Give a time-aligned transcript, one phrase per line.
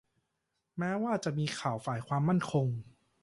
[0.77, 2.67] แม้ว่าจะมีข่าวว่าฝ่ายความมั่นคง